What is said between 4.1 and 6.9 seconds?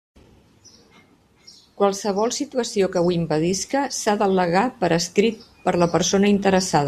d'al·legar per escrit per la persona interessada.